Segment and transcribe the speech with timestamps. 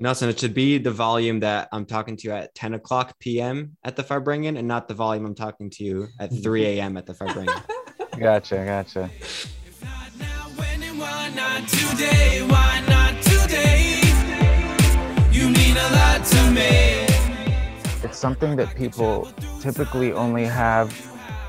[0.00, 3.76] Nosson, it should be the volume that I'm talking to you at 10 o'clock p.m.
[3.84, 6.42] at the Farbrengen and not the volume I'm talking to you at mm-hmm.
[6.42, 6.96] 3 a.m.
[6.96, 7.62] at the Farbrengen.
[8.18, 9.08] Gotcha, gotcha.
[9.20, 12.42] If not now, when and why not today?
[12.42, 14.00] Why not today?
[15.30, 17.06] You mean a lot to me.
[18.02, 20.92] It's something that people typically only have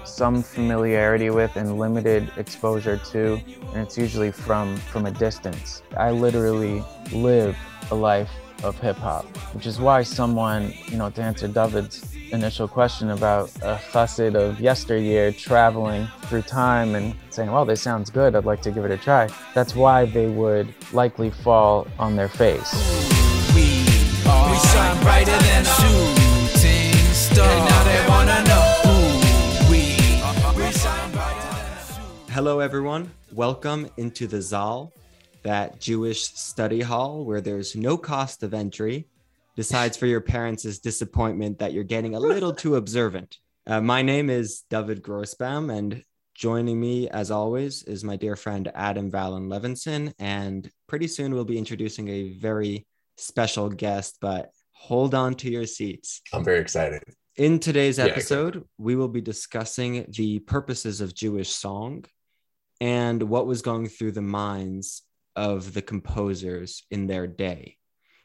[0.06, 3.42] some familiarity with and limited exposure to,
[3.74, 5.82] and it's usually from from a distance.
[5.98, 7.58] I literally live
[7.92, 8.32] a life
[8.64, 13.50] of hip hop, which is why someone, you know, to answer David's initial question about
[13.62, 18.62] a chassid of yesteryear traveling through time and saying, well, this sounds good, I'd like
[18.62, 19.30] to give it a try.
[19.54, 22.72] That's why they would likely fall on their face.
[23.54, 23.84] We
[24.30, 24.52] are.
[24.52, 27.48] We shine brighter than shooting star.
[27.50, 30.54] And now they wanna know who we are.
[30.56, 33.12] We shine brighter than a shooting Hello, everyone.
[33.34, 34.94] Welcome into the Zal,
[35.44, 39.08] that Jewish study hall where there's no cost of entry,
[39.56, 43.38] besides for your parents' disappointment that you're getting a little too observant.
[43.68, 48.72] Uh, my name is David Grossbaum, and joining me, as always, is my dear friend
[48.74, 50.14] Adam Valen Levinson.
[50.18, 55.68] And pretty soon we'll be introducing a very special guest, but hold on to your
[55.68, 56.22] seats.
[56.34, 57.04] I'm very excited.
[57.38, 62.06] In today's Yeah, episode, we will be discussing the purposes of Jewish song
[62.80, 65.04] and what was going through the minds
[65.36, 67.78] of the composers in their day.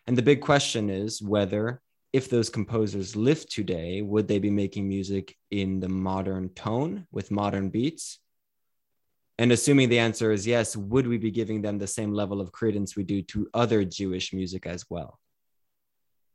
[0.06, 1.82] And the big question is whether,
[2.12, 7.30] if those composers lived today, would they be making music in the modern tone with
[7.30, 8.18] modern beats?
[9.38, 12.52] And assuming the answer is yes, would we be giving them the same level of
[12.52, 15.18] credence we do to other Jewish music as well?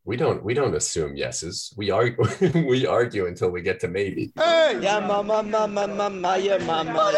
[0.04, 1.74] We don't we don't assume yeses.
[1.78, 2.24] We argue
[2.68, 4.32] we argue until we get to maybe.
[4.36, 7.12] Hey, Yeah, mama, mama, mama, yeah, mama.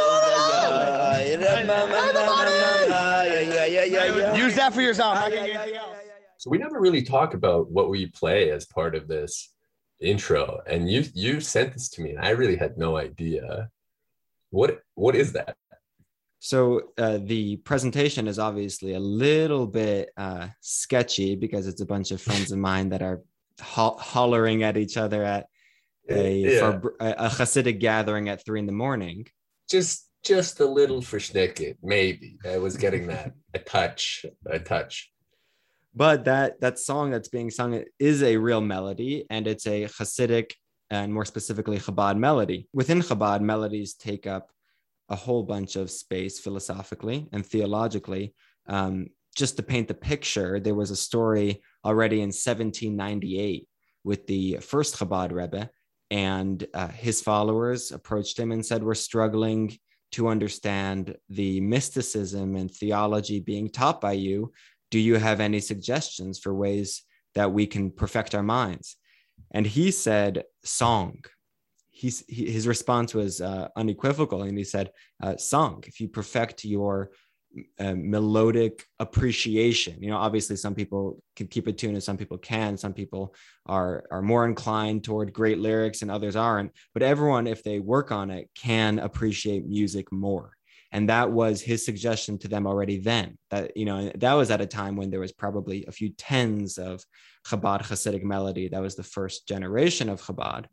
[4.35, 5.17] Use that for yourself.
[6.37, 9.53] So we never really talk about what we play as part of this
[10.01, 10.59] intro.
[10.67, 13.69] And you you sent this to me and I really had no idea.
[14.49, 15.55] What what is that?
[16.43, 22.11] So uh, the presentation is obviously a little bit uh, sketchy because it's a bunch
[22.11, 23.21] of friends of mine that are
[23.61, 25.47] ho- hollering at each other at
[26.09, 26.59] a, Yeah.
[26.59, 29.25] for a a Hasidic gathering at three in the morning.
[29.69, 32.37] Just just a little verschnicket, maybe.
[32.45, 33.31] I was getting that.
[33.53, 35.13] A touch, a touch.
[35.95, 40.51] But that that song that's being sung is a real melody, and it's a Hasidic
[40.89, 42.67] and more specifically Chabad melody.
[42.73, 44.49] Within Chabad, melodies take up
[45.13, 48.33] a whole bunch of space philosophically and theologically.
[48.67, 53.67] Um, just to paint the picture, there was a story already in 1798
[54.03, 55.69] with the first Chabad Rebbe,
[56.11, 59.77] and uh, his followers approached him and said, We're struggling
[60.11, 64.51] to understand the mysticism and theology being taught by you.
[64.91, 67.03] Do you have any suggestions for ways
[67.35, 68.97] that we can perfect our minds?
[69.51, 71.23] And he said, Song.
[71.95, 74.41] He, his response was uh, unequivocal.
[74.41, 77.11] And he said, uh, Song, if you perfect your
[77.79, 80.01] uh, melodic appreciation.
[80.01, 82.77] You know, obviously, some people can keep a tune and some people can.
[82.77, 83.35] Some people
[83.67, 86.71] are are more inclined toward great lyrics and others aren't.
[86.95, 90.53] But everyone, if they work on it, can appreciate music more.
[90.91, 93.37] And that was his suggestion to them already then.
[93.51, 96.79] That you know, that was at a time when there was probably a few tens
[96.79, 97.03] of
[97.45, 98.67] Chabad Hasidic melody.
[98.69, 100.65] That was the first generation of Chabad.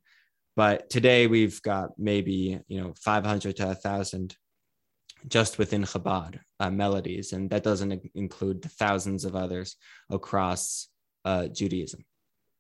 [0.56, 4.36] But today we've got maybe you know 500 to 1,000
[5.28, 9.76] just within Chabad uh, melodies, and that doesn't include the thousands of others
[10.10, 10.88] across
[11.24, 12.04] uh, Judaism.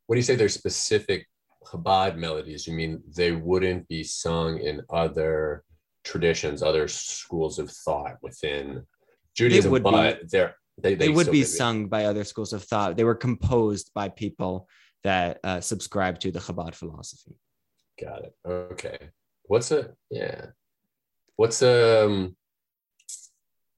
[0.06, 1.26] When you say they're specific
[1.64, 5.64] Chabad melodies, you mean they wouldn't be sung in other
[6.04, 8.86] traditions, other schools of thought within
[9.34, 9.90] Judaism, would be.
[9.90, 12.96] but they're they, They, would still be sung by other schools of thought.
[12.96, 14.68] They were composed by people
[15.04, 17.36] that uh, subscribe to the Chabad philosophy.
[18.00, 18.34] Got it.
[18.46, 18.98] Okay.
[19.44, 20.46] What's a yeah?
[21.36, 22.36] What's um?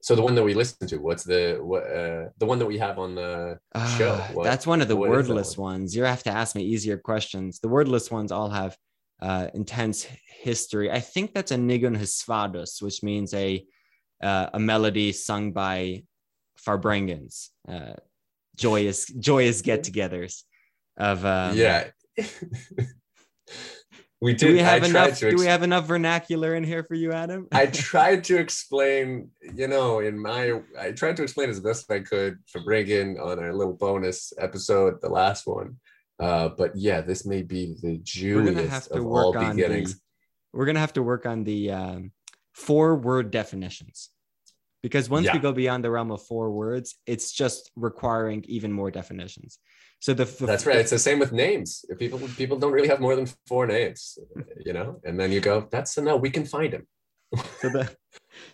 [0.01, 2.77] So the one that we listen to, what's the what uh the one that we
[2.77, 3.59] have on the
[3.97, 4.17] show?
[4.19, 5.73] Ah, What- that's one of the what is that wordless one?
[5.81, 5.95] ones.
[5.95, 7.59] You have to ask me easier questions.
[7.59, 8.77] The wordless ones all have
[9.21, 10.07] uh, intense
[10.41, 10.91] history.
[10.91, 13.65] I think that's a nigun hisvadus, which means a
[14.21, 16.03] uh, a melody sung by
[16.65, 17.93] farbrengens, uh,
[18.55, 20.43] joyous joyous get-togethers
[20.97, 21.89] of um, yeah.
[24.23, 25.19] we Do we have I enough?
[25.19, 27.45] Do we have enough vernacular in here for you, Adam?
[27.51, 31.99] I tried to explain, you know, in my, I tried to explain as best I
[31.99, 35.75] could for bringing on our little bonus episode, the last one.
[36.21, 37.97] Uh, but yeah, this may be the
[38.33, 39.95] We're gonna have Jewiest to of all work on beginnings.
[39.95, 39.99] the.
[40.53, 42.11] We're gonna have to work on the um,
[42.53, 44.09] four word definitions.
[44.81, 48.89] because once we go beyond the realm of four words, it's just requiring even more
[48.89, 49.59] definitions.
[50.03, 50.79] So the, the That's right.
[50.79, 51.85] It's the same with names.
[51.97, 54.17] People people don't really have more than four names,
[54.65, 54.99] you know.
[55.05, 56.85] And then you go, that's no, we can find him.
[57.61, 57.95] So the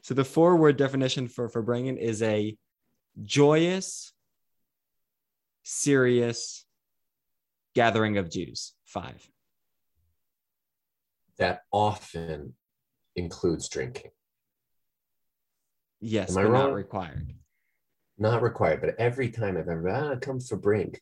[0.04, 2.56] so the four word definition for farbrengen is a
[3.24, 4.14] joyous,
[5.64, 6.68] serious
[7.74, 8.74] gathering of Jews.
[8.86, 9.28] Five.
[11.40, 12.54] That often
[13.16, 14.12] includes drinking.
[16.00, 17.34] Yes, Am I but not required.
[18.20, 21.02] Not required, but every time I've ever ah, come for brink,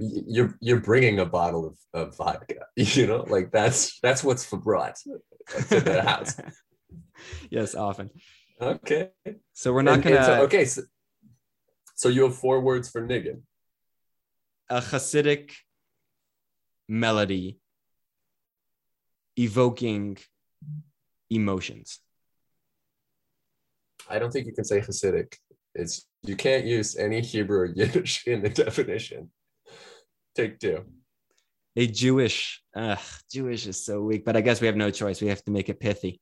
[0.00, 1.76] you're you're bringing a bottle of,
[2.08, 2.66] of vodka.
[2.76, 6.34] You know, like that's that's what's for brought to the house.
[7.50, 8.10] yes, often.
[8.60, 9.10] Okay.
[9.52, 10.64] So we're not And- gonna and so, okay.
[10.64, 10.82] So,
[11.94, 13.42] so you have four words for niggun.
[14.70, 15.52] a Hasidic
[16.88, 17.58] melody
[19.36, 20.18] evoking
[21.30, 21.98] emotions.
[24.08, 25.34] I don't think you can say Hasidic.
[25.74, 29.30] It's you can't use any Hebrew or Yiddish in the definition.
[30.34, 30.84] Take two.
[31.76, 32.98] A Jewish, ugh,
[33.30, 35.20] Jewish is so weak, but I guess we have no choice.
[35.22, 36.20] We have to make it pithy.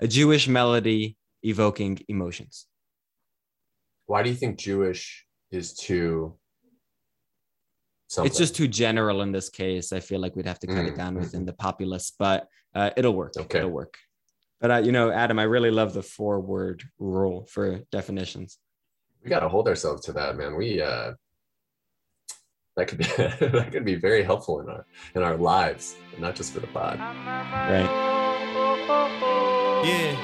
[0.00, 2.66] A Jewish melody evoking emotions.
[4.06, 6.36] Why do you think Jewish is too?
[8.08, 8.28] Something?
[8.28, 9.92] It's just too general in this case.
[9.92, 12.48] I feel like we'd have to cut it Mm, down mm, within the populace, but
[12.74, 13.34] uh, it'll work.
[13.38, 13.58] Okay.
[13.58, 13.96] It'll work.
[14.60, 18.58] But uh, you know, Adam, I really love the four word rule for definitions.
[19.22, 20.56] we got to hold ourselves to that, man.
[20.56, 21.12] We uh,
[22.80, 23.04] that could be
[23.58, 26.98] that could be very helpful in our in our lives, not just for the pod.
[26.98, 27.90] Right.
[29.84, 30.14] Yeah.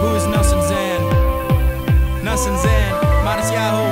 [0.00, 1.04] Who is Nosson Zand?
[2.24, 3.88] Nosson Zand, Modest Yahoo.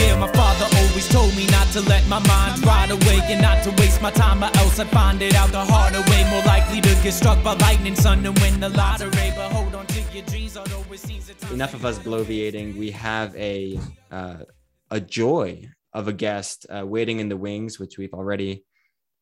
[0.00, 3.62] Yeah, my father always told me not to let my mind ride away and not
[3.64, 6.24] to waste my time, or else I'd find it out the harder way.
[6.30, 9.32] More likely to get struck by lightning, son, and win the lottery.
[9.36, 12.76] But hold on to your dreams, although it seems at times enough of us bloviating.
[12.78, 13.78] We have a
[14.10, 14.44] uh,
[14.90, 18.64] a joy of a guest uh, waiting in the wings, which we've already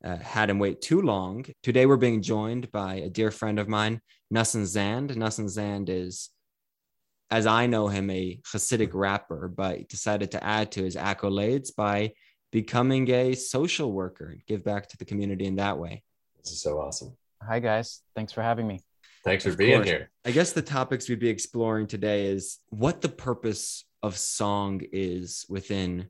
[0.05, 1.45] uh, had him wait too long.
[1.63, 4.01] Today we're being joined by a dear friend of mine,
[4.35, 5.11] Nosson Zand.
[5.11, 6.31] Nosson Zand is,
[7.31, 12.13] as I know him, a Hasidic rapper, but decided to add to his accolades by
[12.51, 16.03] becoming a social worker and give back to the community in that way.
[16.43, 17.17] This is so awesome.
[17.43, 18.81] Hi guys, thanks for having me.
[19.25, 19.89] Thanks for Of being course.
[19.89, 20.11] here.
[20.25, 25.47] I guess the topics we'd be exploring today is what the purpose of song is
[25.49, 26.09] within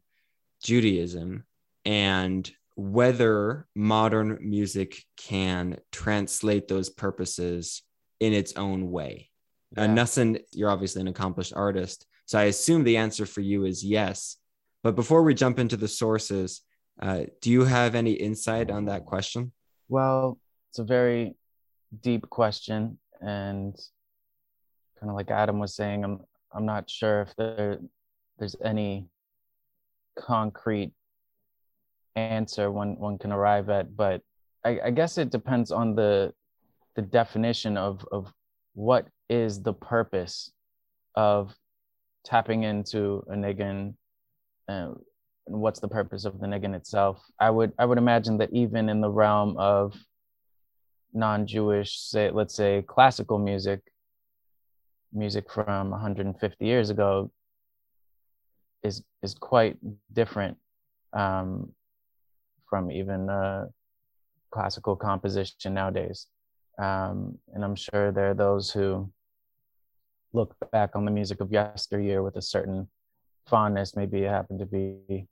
[0.62, 1.44] Judaism
[1.84, 7.82] and whether modern music can translate those purposes
[8.20, 9.30] in its own way.
[9.76, 9.88] Uh, Yeah.
[9.88, 12.06] Nosson, you're obviously an accomplished artist.
[12.26, 14.36] So I assume the answer for you is yes.
[14.82, 16.62] But before we jump into the sources,
[17.00, 19.52] uh, do you have any insight on that question?
[19.88, 20.38] Well,
[20.70, 21.34] it's a very
[22.00, 23.74] deep question, and
[24.98, 26.20] kind of like Adam was saying, I'm
[26.52, 27.78] I'm not sure if there
[28.38, 29.08] there's any
[30.18, 30.92] concrete
[32.16, 34.22] answer one one can arrive at, but
[34.64, 36.32] I, I guess it depends on the
[36.94, 38.32] the definition of of
[38.74, 40.52] what is the purpose
[41.14, 41.54] of
[42.24, 43.94] tapping into a niggun
[44.68, 44.92] uh,
[45.46, 47.22] and what's the purpose of the niggun itself.
[47.40, 49.94] I would i would imagine that even in the realm of
[51.14, 53.80] non-jewish say let's say classical music
[55.12, 57.30] music from 150 years ago
[58.82, 59.76] is is quite
[60.12, 60.56] different
[61.12, 61.72] um,
[62.68, 63.66] from even uh,
[64.50, 66.26] classical composition nowadays.
[66.78, 69.12] Um, and i'm sure there are those who
[70.32, 72.88] look back on the music of yesteryear with a certain
[73.46, 75.26] fondness maybe it happened to be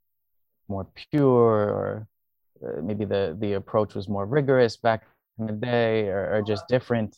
[0.67, 2.07] more pure or
[2.65, 5.03] uh, maybe the the approach was more rigorous back
[5.39, 7.17] in the day or, or just different.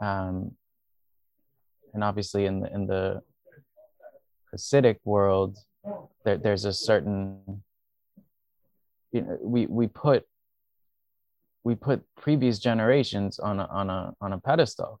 [0.00, 0.52] Um,
[1.94, 3.22] and obviously in the in the
[4.54, 5.58] Hasidic world
[6.24, 7.62] there, there's a certain
[9.12, 10.24] you know we we put
[11.64, 15.00] we put previous generations on a on a on a pedestal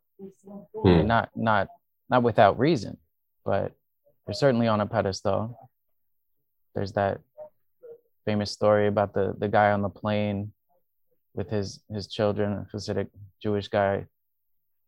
[0.82, 1.06] Hmm.
[1.06, 1.68] not not
[2.08, 2.96] not without reason
[3.44, 3.72] but
[4.24, 5.70] they're certainly on a pedestal
[6.74, 7.20] there's that
[8.24, 10.52] famous story about the the guy on the plane
[11.34, 13.08] with his his children a Hasidic
[13.42, 14.06] Jewish guy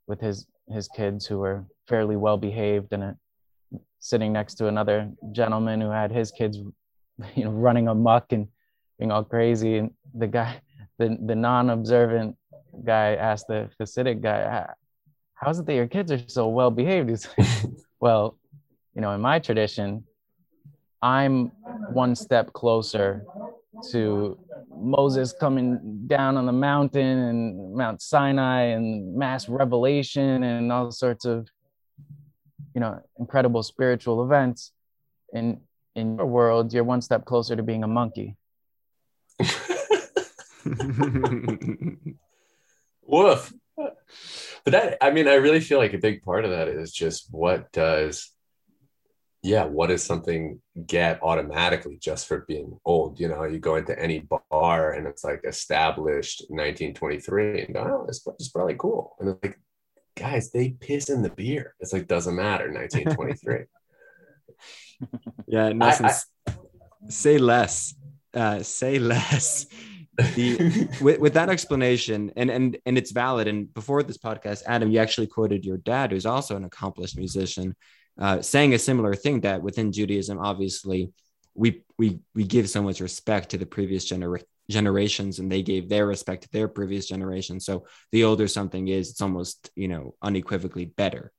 [0.07, 3.17] with his his kids who were fairly well behaved and
[3.99, 6.59] sitting next to another gentleman who had his kids
[7.35, 8.49] you know running amok and
[8.99, 9.79] being all crazy.
[9.79, 10.61] And the guy
[10.99, 12.37] the the non-observant
[12.85, 14.75] guy asked the Hasidic guy "How-
[15.35, 17.09] how is it that your kids are so well behaved?
[17.11, 17.47] He's like
[18.01, 18.39] well
[18.95, 20.03] you know in my tradition
[21.03, 21.53] i'm
[21.93, 23.25] one step closer
[23.93, 24.37] to
[24.77, 31.25] Moses coming down on the mountain and Mount Sinai and mass revelation and all sorts
[31.25, 31.49] of
[32.79, 34.71] you know incredible spiritual events
[35.33, 35.61] in
[35.97, 38.37] in your world you're one step closer to being a monkey
[43.09, 43.53] Woof.
[43.77, 47.29] But that, I mean, I really feel like a big part of that is just
[47.31, 48.31] what does,
[49.43, 53.19] yeah, what does something get automatically just for being old?
[53.19, 58.27] You know, you go into any bar and it's like established 1923 and oh, this
[58.39, 59.17] is probably cool.
[59.21, 59.59] And it's like,
[60.19, 61.75] guys, they piss in the beer.
[61.81, 63.65] It's like, doesn't matter, 1923.
[65.47, 66.27] yeah, in I- essence,
[67.09, 67.95] say less.
[68.35, 69.67] Uh, say less.
[70.35, 74.91] the with, with that explanation and and and it's valid and before this podcast adam
[74.91, 77.73] you actually quoted your dad who's also an accomplished musician
[78.21, 81.13] uh, saying a similar thing that within judaism obviously
[81.55, 85.89] we we we give so much respect to the previous genera- generations and they gave
[85.89, 90.15] their respect to their previous generation so the older something is it's almost you know
[90.23, 91.33] unequivocally better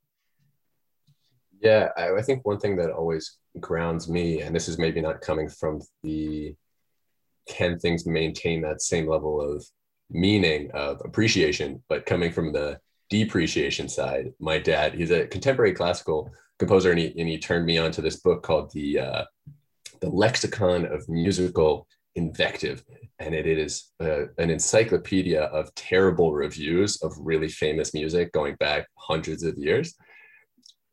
[1.62, 5.22] Yeah, I, I think one thing that always grounds me, and this is maybe not
[5.22, 6.56] coming from the
[7.48, 9.66] can things maintain that same level of
[10.10, 14.32] meaning of appreciation, but coming from the depreciation side.
[14.40, 18.02] My dad, he's a contemporary classical composer, and he, and he turned me on to
[18.02, 19.24] this book called the uh,
[20.00, 22.84] the Lexicon of Musical Invective,
[23.20, 28.88] and it is uh, an encyclopedia of terrible reviews of really famous music going back
[28.96, 29.96] hundreds of years.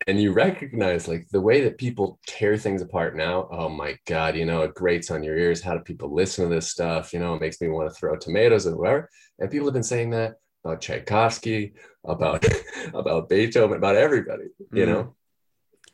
[0.09, 4.37] And you recognize like the way that people tear things apart now oh my god
[4.37, 5.63] you know it grates on your ears.
[5.63, 7.13] How do people listen to this stuff?
[7.13, 9.09] You know it makes me want to throw tomatoes and whatever.
[9.39, 12.45] And people have been saying that about tchaikovsky about
[12.95, 14.89] about beethoven about everybody you Mhm.
[14.89, 15.17] know?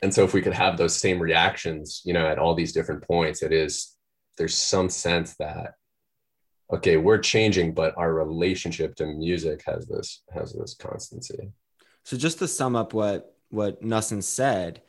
[0.02, 3.02] And so if we could have those same reactions you know at all these different
[3.02, 3.96] points it is
[4.36, 5.74] there's some sense that
[6.72, 11.52] okay we're changing but our relationship to music has this has this constancy
[12.04, 14.82] So just to sum up what what Nosson said,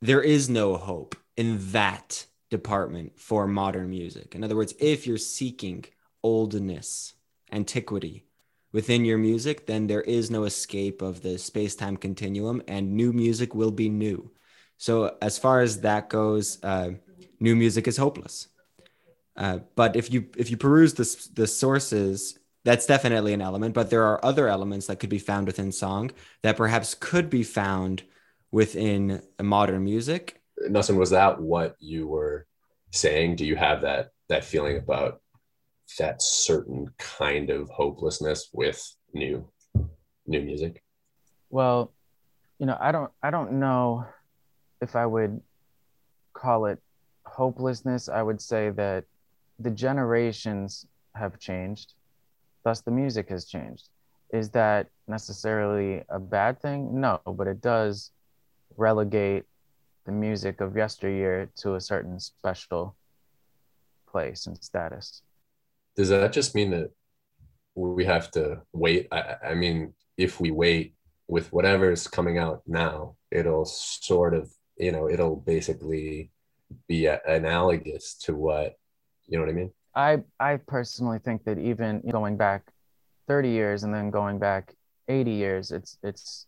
[0.00, 4.34] there is no hope in that department for modern music.
[4.34, 5.84] In other words, if you're seeking
[6.22, 7.14] oldness,
[7.52, 8.24] antiquity
[8.72, 13.54] within your music, then there is no escape of the space-time continuum and new music
[13.54, 14.30] will be new.
[14.78, 16.92] So as far as that goes, uh,
[17.40, 18.48] new music is hopeless.
[19.38, 23.72] Uh, but if you if you peruse the, the sources, that's definitely an element.
[23.72, 26.10] But there are other elements that could be found within song
[26.42, 28.02] that perhaps could be found
[28.50, 30.42] within modern music.
[30.68, 32.46] Nosson, was that what you were
[32.90, 33.36] saying?
[33.36, 35.20] Do you have that that feeling about
[36.00, 39.48] that certain kind of hopelessness with new
[40.26, 40.82] new music?
[41.48, 41.92] Well,
[42.58, 44.04] you know, I don't I don't know
[44.80, 45.40] if I would
[46.32, 46.80] call it
[47.24, 48.08] hopelessness.
[48.08, 49.04] I would say that
[49.58, 51.94] the generations have changed,
[52.64, 53.88] thus the music has changed.
[54.32, 57.00] Is that necessarily a bad thing?
[57.00, 58.12] No, but it does
[58.76, 59.44] relegate
[60.04, 62.94] the music of yesteryear to a certain special
[64.10, 65.22] place and status.
[65.96, 66.90] Does that just mean that
[67.74, 69.08] we have to wait?
[69.10, 70.94] I, I mean, if we wait
[71.26, 76.30] with whatever's coming out now, it'll sort of, you know, it'll basically
[76.86, 78.76] be analogous to what,
[79.28, 79.72] you know what I mean?
[79.94, 82.62] I I personally think that even going back
[83.26, 84.74] 30 years and then going back
[85.08, 86.46] 80 years, it's it's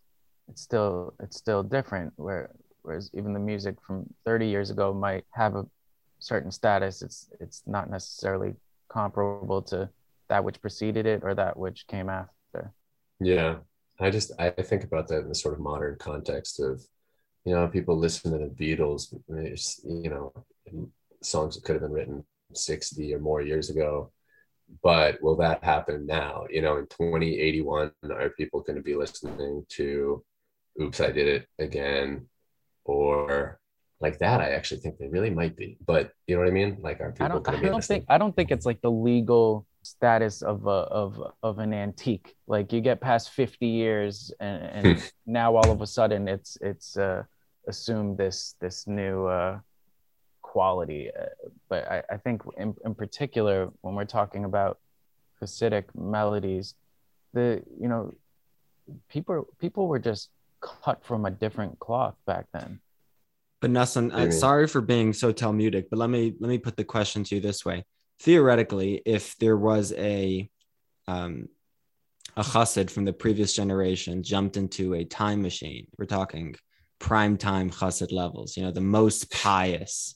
[0.49, 2.13] it's still it's still different.
[2.15, 2.49] Where
[2.81, 5.65] whereas even the music from 30 years ago might have a
[6.19, 8.55] certain status, it's it's not necessarily
[8.89, 9.89] comparable to
[10.29, 12.73] that which preceded it or that which came after.
[13.19, 13.57] Yeah,
[13.99, 16.83] I just I think about that in the sort of modern context of,
[17.45, 20.33] you know, people listen to the Beatles, you know,
[21.21, 22.23] songs that could have been written
[22.53, 24.11] 60 or more years ago.
[24.83, 26.45] But will that happen now?
[26.49, 30.23] You know, in 2081, are people going to be listening to
[30.81, 32.27] Oops, I Did It Again
[32.85, 33.59] or
[33.99, 34.39] like that?
[34.39, 35.77] I actually think they really might be.
[35.85, 36.77] But you know what I mean?
[36.81, 37.99] Like, are I people don't I to be don't listening?
[37.99, 42.35] think I don't think it's like the legal status of a of of an antique.
[42.47, 46.97] Like you get past 50 years and, and now all of a sudden it's it's
[46.97, 47.23] uh
[47.67, 49.59] assumed this this new uh
[50.51, 51.09] quality.
[51.17, 51.25] Uh,
[51.69, 54.79] but I, I think in, in particular when we're talking about
[55.41, 56.75] Hasidic melodies,
[57.33, 58.13] the you know
[59.07, 60.29] people people were just
[60.59, 62.81] cut from a different cloth back then.
[63.61, 66.83] But Nosson, I'm sorry for being so Talmudic, but let me let me put the
[66.83, 67.85] question to you this way.
[68.19, 70.49] Theoretically, if there was a
[71.07, 71.47] um,
[72.35, 76.55] a chassid from the previous generation jumped into a time machine, we're talking
[76.99, 80.15] prime time chassid levels, you know, the most pious,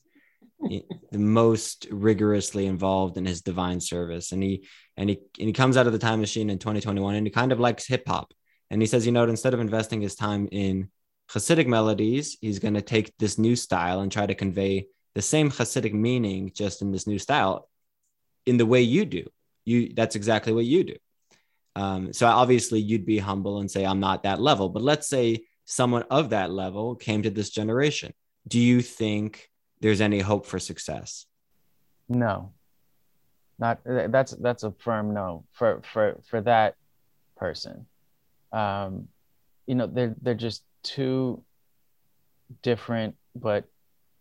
[0.66, 4.66] the most rigorously involved in his divine service, and he
[4.98, 7.52] and he and he comes out of the time machine in 2021, and he kind
[7.52, 8.34] of likes hip hop,
[8.70, 10.90] and he says, you know, instead of investing his time in
[11.30, 15.50] Hasidic melodies, he's going to take this new style and try to convey the same
[15.50, 17.70] Hasidic meaning just in this new style
[18.46, 19.28] in the way you do.
[19.66, 20.96] You that's exactly what you do.
[21.76, 24.70] Um, so obviously you'd be humble and say I'm not that level.
[24.70, 28.14] But let's say someone of that level came to this generation.
[28.48, 29.50] Do you think
[29.82, 31.26] there's any hope for success?
[32.08, 32.54] No.
[33.58, 36.76] Not that's that's a firm no for for for that
[37.38, 37.86] person.
[38.52, 39.08] Um,
[39.66, 41.42] you know, they're they're just two
[42.62, 43.66] different but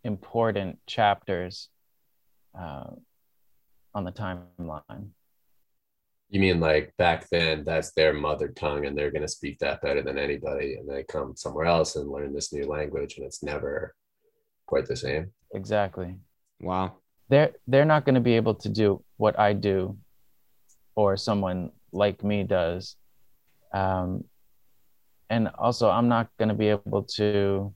[0.03, 1.69] important chapters
[2.57, 2.91] uh,
[3.93, 5.09] on the timeline.
[6.29, 9.81] You mean like back then, that's their mother tongue and they're going to speak that
[9.81, 10.75] better than anybody.
[10.75, 13.93] And they come somewhere else and learn this new language and it's never
[14.65, 15.31] quite the same.
[15.53, 16.15] Exactly.
[16.61, 16.97] Wow.
[17.29, 19.97] They're, they're not going to be able to do what I do
[20.95, 22.95] or someone like me does.
[23.73, 24.23] Um,
[25.29, 27.73] and also, I'm not going to be able to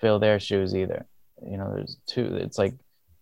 [0.00, 1.06] fill their shoes either.
[1.48, 2.74] You know, there's two, it's like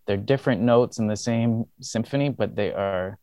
[0.07, 3.19] they're different notes in the same symphony, but they are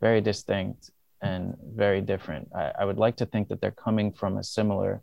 [0.00, 0.90] very distinct
[1.22, 2.48] and very different.
[2.54, 5.02] I, I would like to think that they're coming from a similar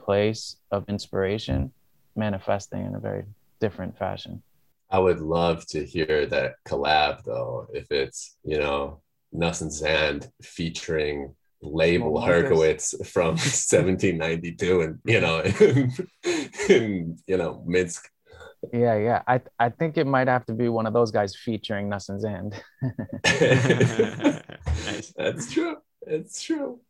[0.00, 1.72] place of inspiration,
[2.16, 3.24] manifesting in a very
[3.60, 4.42] different fashion.
[4.90, 9.00] I would love to hear that collab though, if it's, you know,
[9.34, 15.92] Nosson Zand featuring label well, Herkowitz from 1792 and you know in,
[16.68, 18.08] in you know Minsk
[18.72, 19.22] yeah, yeah.
[19.26, 22.54] I I think it might have to be one of those guys featuring Nosson Zand.
[24.84, 25.12] nice.
[25.16, 25.76] That's true.
[26.06, 26.80] It's true.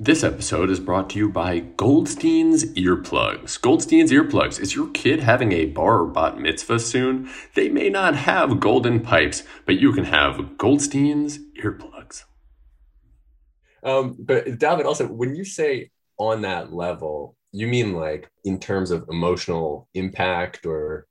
[0.00, 3.60] This episode is brought to you by Goldstein's Earplugs.
[3.60, 4.58] Goldstein's Earplugs.
[4.58, 7.30] Is your kid having a bar or bat mitzvah soon?
[7.54, 12.24] They may not have golden pipes, but you can have Goldstein's Earplugs.
[13.84, 18.90] Um, but David, also, when you say on that level, you mean like in terms
[18.90, 21.06] of emotional impact or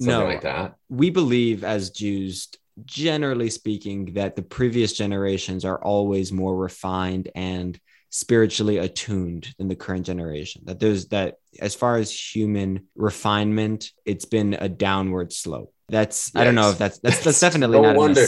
[0.00, 0.74] something no, like that?
[0.88, 2.48] We believe as Jews,
[2.86, 7.78] generally speaking, that the previous generations are always more refined and
[8.16, 10.62] spiritually attuned than the current generation.
[10.64, 15.74] That there's that as far as human refinement, it's been a downward slope.
[15.90, 16.40] That's yes.
[16.40, 18.26] I don't know if that's that's that's definitely no not wonder.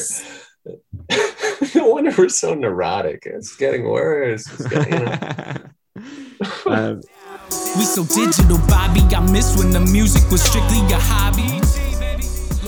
[1.74, 3.22] no wonder we're so neurotic.
[3.24, 4.46] It's getting worse.
[4.46, 5.57] It's getting, you know.
[6.66, 6.96] uh,
[7.77, 9.01] we so digital, Bobby.
[9.16, 11.64] I miss when the music was strictly a hobby.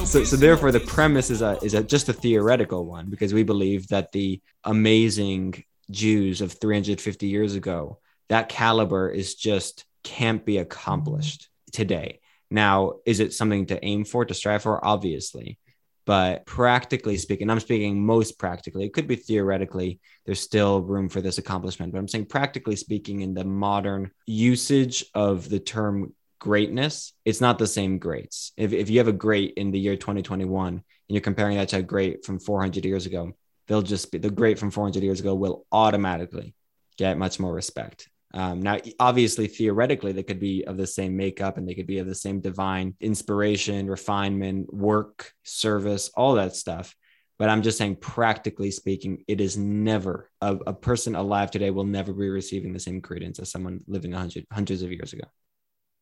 [0.07, 3.43] So, so therefore, the premise is a is a just a theoretical one because we
[3.43, 7.99] believe that the amazing Jews of 350 years ago,
[8.29, 12.21] that caliber is just can't be accomplished today.
[12.51, 14.85] Now, is it something to aim for, to strive for?
[14.85, 15.59] Obviously.
[16.07, 21.21] But practically speaking, I'm speaking most practically, it could be theoretically, there's still room for
[21.21, 21.93] this accomplishment.
[21.93, 27.59] But I'm saying practically speaking, in the modern usage of the term greatness, it's not
[27.59, 28.53] the same greats.
[28.57, 31.77] If, if you have a great in the year 2021 and you're comparing that to
[31.77, 33.33] a great from 400 years ago,
[33.71, 36.55] they'll just be the great from 400 years ago will automatically
[36.99, 38.09] get much more respect.
[38.35, 41.99] Um, now, obviously, theoretically, they could be of the same makeup and they could be
[41.99, 46.97] of the same divine inspiration, refinement, work, service, all that stuff.
[47.39, 51.85] But I'm just saying, practically speaking, it is never a, a person alive today will
[51.85, 55.25] never be receiving the same credence as someone living hundred, hundreds of years ago.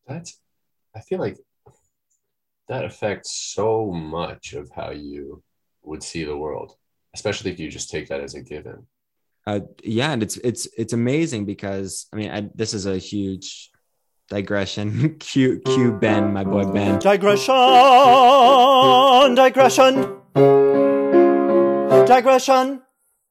[0.07, 0.41] That's,
[0.97, 1.37] I feel like
[2.69, 5.43] that affects so much of how you
[5.83, 6.75] would see the world,
[7.15, 8.87] especially if you just take that as a given
[9.49, 13.71] uh, yeah, and it's it's it's amazing because I mean I, this is a huge
[14.29, 15.17] digression.
[15.21, 16.99] Q Q Ben, my boy Ben.
[16.99, 17.55] Digression,
[19.35, 20.21] digression,
[22.05, 22.83] digression.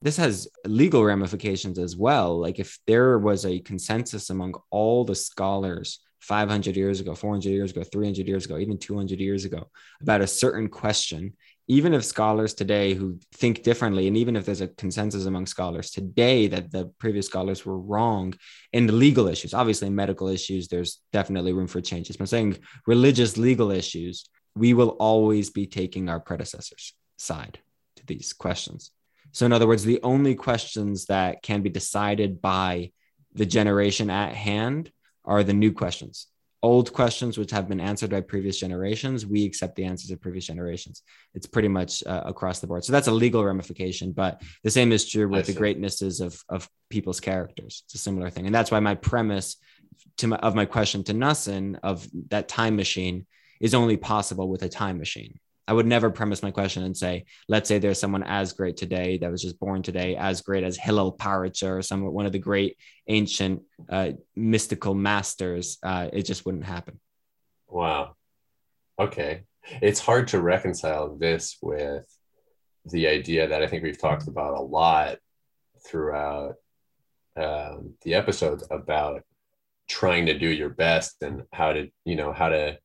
[0.02, 2.40] This has legal ramifications as well.
[2.40, 7.70] Like if there was a consensus among all the scholars 500 years ago, 400 years
[7.72, 9.70] ago, 300 years ago, even 200 years ago
[10.02, 11.34] about a certain question,
[11.68, 15.92] even if scholars today who think differently, and even if there's a consensus among scholars
[15.92, 18.34] today that the previous scholars were wrong
[18.72, 22.16] in legal issues, obviously medical issues, there's definitely room for changes.
[22.16, 27.60] But saying religious legal issues, we will always be taking our predecessors' side
[27.98, 28.92] to these questions.
[29.34, 32.92] So, in other words, the only questions that can be decided by
[33.34, 34.90] the generation at hand
[35.26, 36.28] are the new questions
[36.64, 40.48] old questions which have been answered by previous generations we accept the answers of previous
[40.48, 41.04] generations.
[41.34, 42.84] It's pretty much uh, across the board.
[42.84, 46.70] So that's a legal ramification but the same is true with the greatnesses of of
[46.90, 47.84] people's characters.
[47.86, 48.46] It's a similar thing.
[48.46, 49.58] And that's why my premise
[50.18, 53.26] to my, of my question to Nosson of that time machine
[53.60, 57.26] is only possible with a time machine I would never premise my question and say,
[57.50, 60.78] let's say there's someone as great today that was just born today, as great as
[60.78, 62.78] Hillel Paritcher or some one of the great
[63.08, 65.78] ancient uh, mystical masters.
[65.84, 67.00] Uh, it just wouldn't happen.
[67.68, 68.16] Wow.
[68.98, 69.44] Okay.
[69.82, 72.06] It's hard to reconcile this with
[72.86, 75.18] the idea that I think we've talked about a lot
[75.86, 76.56] throughout
[77.36, 79.24] um, the episodes about
[79.90, 82.78] trying to do your best and how to, you know, how to.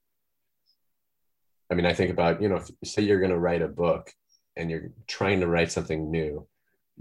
[1.73, 4.13] I mean, I think about, you know, if, say you're going to write a book
[4.57, 6.47] and you're trying to write something new,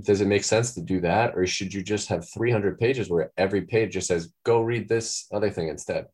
[0.02, 1.34] does it make sense to do that?
[1.36, 5.28] Or should you just have 300 pages where every page just says, go read this
[5.34, 6.06] other thing instead?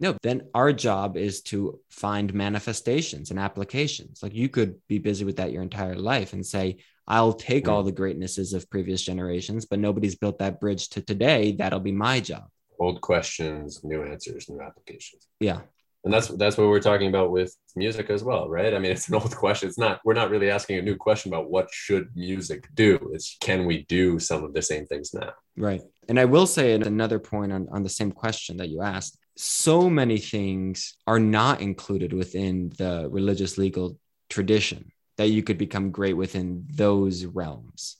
[0.00, 4.24] No, then our job is to find manifestations and applications.
[4.24, 7.70] Like you could be busy with that your entire life and say, I'll take hmm.
[7.70, 11.52] all the greatnesses of previous generations, but nobody's built that bridge to today.
[11.52, 12.48] That'll be my job.
[12.80, 15.28] Old questions, new answers, new applications.
[15.38, 15.60] Yeah.
[16.04, 18.74] And that's that's what we're talking about with music as well, right?
[18.74, 19.68] I mean, it's an old question.
[19.68, 23.10] It's not we're not really asking a new question about what should music do.
[23.12, 25.32] It's can we do some of the same things now?
[25.56, 25.82] Right.
[26.08, 29.88] And I will say another point on, on the same question that you asked so
[29.88, 36.14] many things are not included within the religious legal tradition that you could become great
[36.14, 37.96] within those realms.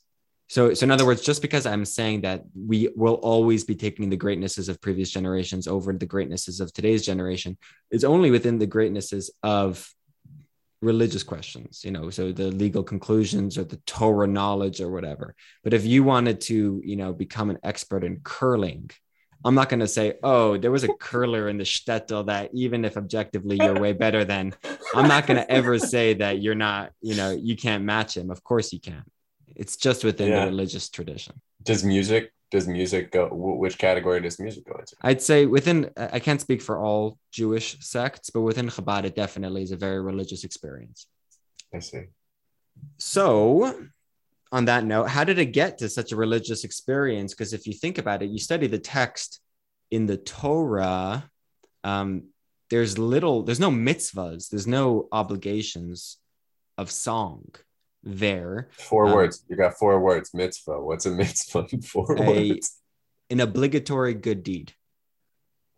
[0.51, 4.09] So, so in other words, just because I'm saying that we will always be taking
[4.09, 7.57] the greatnesses of previous generations over the greatnesses of today's generation,
[7.89, 9.89] is only within the greatnesses of
[10.81, 15.35] religious questions, you know, so the legal conclusions or the Torah knowledge or whatever.
[15.63, 18.91] But if you wanted to, you know, become an expert in curling,
[19.45, 22.83] I'm not going to say, oh, there was a curler in the shtetl that even
[22.83, 24.53] if objectively you're way better than,
[24.93, 28.29] I'm not going to ever say that you're not, you know, you can't match him.
[28.29, 29.05] Of course you can.
[29.55, 30.41] It's just within yeah.
[30.41, 31.39] the religious tradition.
[31.63, 34.95] Does music, does music go, which category does music go into?
[35.01, 39.63] I'd say within, I can't speak for all Jewish sects, but within Chabad, it definitely
[39.63, 41.07] is a very religious experience.
[41.73, 42.03] I see.
[42.97, 43.87] So
[44.51, 47.33] on that note, how did it get to such a religious experience?
[47.33, 49.39] Because if you think about it, you study the text
[49.89, 51.29] in the Torah,
[51.83, 52.23] um,
[52.69, 56.17] there's little, there's no mitzvahs, there's no obligations
[56.77, 57.53] of song
[58.03, 58.69] there.
[58.71, 59.43] Four um, words.
[59.47, 60.33] You got four words.
[60.33, 60.81] Mitzvah.
[60.81, 61.67] What's a mitzvah?
[61.83, 62.77] Four a, words.
[63.29, 64.73] An obligatory good deed.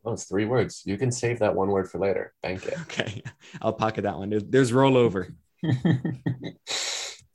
[0.06, 0.82] Oh, it's three words.
[0.86, 2.34] You can save that one word for later.
[2.42, 2.78] Bank it.
[2.82, 3.24] Okay.
[3.62, 4.30] I'll pocket that one.
[4.50, 5.34] There's rollover.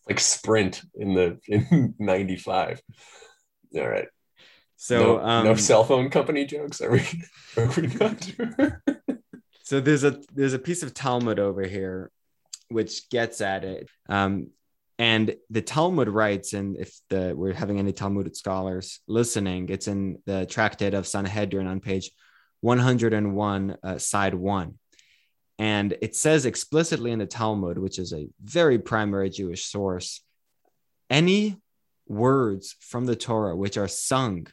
[0.08, 2.82] like sprint in the in 95
[3.76, 4.08] all right
[4.76, 7.02] so no, um, no cell phone company jokes are we,
[7.56, 8.30] are we not
[9.62, 12.10] so there's a there's a piece of talmud over here
[12.68, 14.48] which gets at it um,
[14.98, 20.18] and the talmud writes and if the we're having any talmudic scholars listening it's in
[20.26, 22.10] the tractate of sanhedrin on page
[22.60, 24.74] 101 uh, side 1
[25.58, 30.22] and it says explicitly in the Talmud, which is a very primary Jewish source,
[31.10, 31.56] any
[32.06, 34.46] words from the Torah which are sung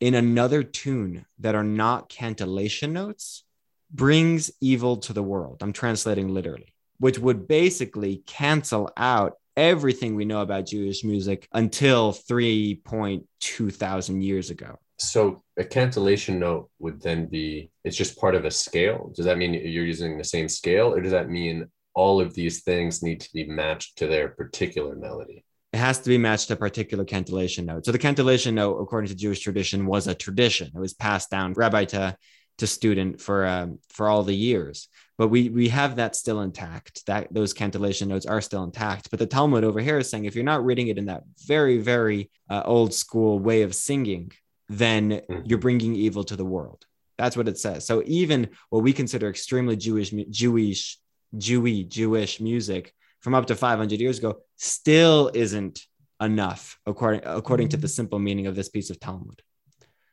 [0.00, 3.44] in another tune that are not cantillation notes
[3.90, 5.58] brings evil to the world.
[5.62, 12.12] I'm translating literally, which would basically cancel out everything we know about Jewish music until
[12.12, 14.78] 3.2 thousand years ago.
[14.98, 19.12] So a cantillation note would then be it's just part of a scale.
[19.14, 22.62] Does that mean you're using the same scale or does that mean all of these
[22.62, 25.44] things need to be matched to their particular melody?
[25.72, 27.84] It has to be matched to a particular cantillation note.
[27.84, 30.70] So the cantillation note according to jewish tradition was a tradition.
[30.74, 31.52] It was passed down.
[31.52, 32.16] Rabbi to
[32.58, 34.88] to student for um, for all the years
[35.18, 39.18] but we we have that still intact that those cantillation notes are still intact but
[39.18, 42.30] the talmud over here is saying if you're not reading it in that very very
[42.50, 44.30] uh, old school way of singing
[44.68, 45.40] then mm-hmm.
[45.44, 46.84] you're bringing evil to the world.
[47.18, 47.86] That's what it says.
[47.86, 50.98] So even what we consider extremely Jewish, Jewish,
[51.36, 55.80] Jewy, Jewish music from up to 500 years ago still isn't
[56.20, 59.42] enough according according to the simple meaning of this piece of Talmud.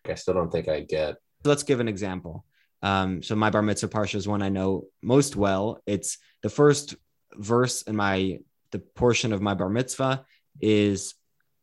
[0.05, 1.15] I still don't think I get.
[1.45, 2.45] Let's give an example.
[2.81, 5.81] Um, so my bar mitzvah parsha is one I know most well.
[5.85, 6.95] It's the first
[7.33, 8.39] verse in my
[8.71, 10.25] the portion of my bar mitzvah
[10.59, 11.15] is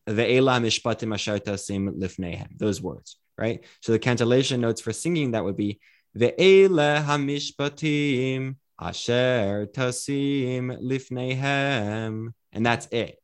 [0.09, 2.59] Ve'ela mishpatim asher tasim lifnehem.
[2.59, 3.65] Those words, right?
[3.81, 5.81] So the cantillation notes for singing that would be
[6.17, 12.33] Ve'ela hamishpatim asher tasim lifnehem.
[12.53, 13.19] And that's it.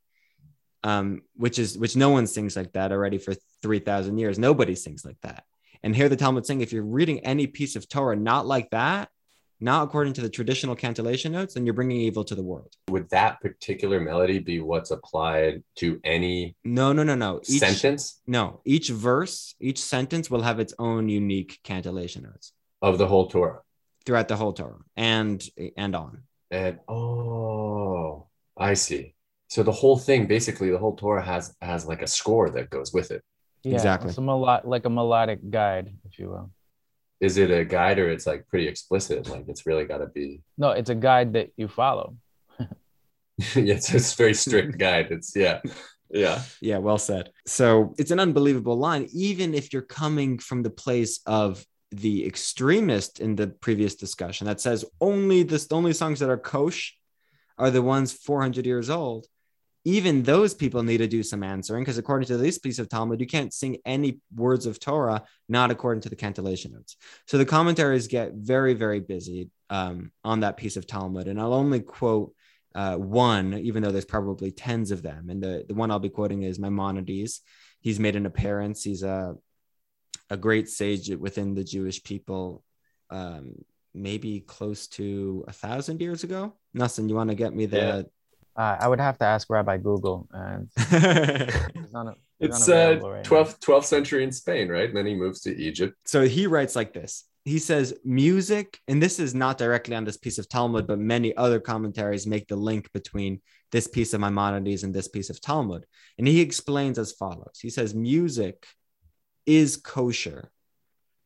[0.85, 4.39] Um, which is which no one sings like that already for 3,000 years.
[4.39, 5.45] Nobody sings like that.
[5.87, 9.09] And here the Talmud saying if you're reading any piece of Torah not like that,
[9.61, 12.75] not according to the traditional cantillation notes, then you're bringing evil to the world.
[12.91, 16.57] Would that particular melody be what's applied to any?
[16.65, 17.41] No, no, no, no.
[17.49, 18.21] Each, sentence?
[18.27, 23.29] No, each verse, each sentence will have its own unique cantillation notes of the whole
[23.29, 23.61] Torah
[24.05, 25.41] throughout the whole Torah and
[25.77, 26.25] and on.
[26.51, 29.15] And oh, I see.
[29.47, 32.93] So the whole thing, basically, the whole Torah has has like a score that goes
[32.93, 33.23] with it.
[33.63, 34.11] Yeah, Exactly.
[34.11, 36.51] It's a melo- like a melodic guide, if you will.
[37.21, 39.29] Is it a guide or it's like pretty explicit?
[39.29, 40.43] Like it's really got to be.
[40.59, 42.17] No, it's a guide that you follow.
[42.59, 45.09] yeah, it's a very strict guide.
[45.11, 45.61] It's yeah,
[46.11, 46.43] yeah.
[46.61, 47.31] Yeah, well said.
[47.47, 53.21] So it's an unbelievable line, even if you're coming from the place of the extremist
[53.21, 56.97] in the previous discussion that says only this the only songs that are kosh
[57.59, 59.27] are the ones 400 years old.
[59.87, 63.21] Even those people need to do some answering because according to this piece of Talmud,
[63.21, 66.97] you can't sing any words of Torah not according to the cantillation notes.
[67.29, 71.55] So the commentaries get very, very busy um, on that piece of Talmud, and I'll
[71.55, 72.35] only quote
[72.75, 75.31] uh, one, even though there's probably tens of them.
[75.31, 77.43] And the, the one I'll be quoting is Maimonides.
[77.81, 78.83] He's made an appearance.
[78.83, 79.37] He's a,
[80.31, 82.65] a great sage within the Jewish people,
[83.11, 83.55] um,
[83.95, 86.55] maybe close to a thousand years ago.
[86.77, 88.11] Nosson, you want to get me the.
[88.57, 93.85] Uh, I would have to ask Rabbi Google, and it's, not, It's uh, 12th 12th
[93.85, 94.89] century in Spain, right?
[94.89, 95.95] And then he moves to Egypt.
[96.05, 97.25] so he writes like this.
[97.45, 101.37] He says music and this is not directly on this piece of talmud but many
[101.37, 103.41] other commentaries make the link between
[103.71, 105.87] this piece of maimonides and this piece of talmud.
[106.19, 107.59] And he explains as follows.
[107.63, 108.67] He says music
[109.45, 110.51] is kosher